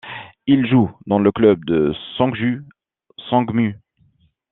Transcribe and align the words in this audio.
Il 0.47 0.65
joue 0.67 0.89
dans 1.05 1.19
le 1.19 1.31
club 1.31 1.63
de 1.63 1.93
Sangju 2.17 2.63
Sangmu. 3.29 3.77